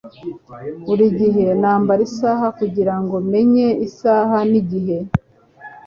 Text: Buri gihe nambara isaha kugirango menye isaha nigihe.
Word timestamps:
Buri 0.85 1.05
gihe 1.19 1.45
nambara 1.61 2.01
isaha 2.09 2.47
kugirango 2.59 3.15
menye 3.31 3.67
isaha 3.87 4.37
nigihe. 4.49 4.97